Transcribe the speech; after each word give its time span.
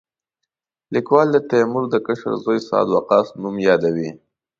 لیکوال 0.93 1.27
د 1.31 1.37
تیمور 1.49 1.83
د 1.89 1.95
کشر 2.05 2.33
زوی 2.43 2.59
سعد 2.67 2.87
وقاص 2.95 3.27
نوم 3.41 3.55
یادوي. 3.67 4.09